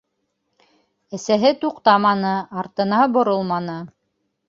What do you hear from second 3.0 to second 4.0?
боролманы.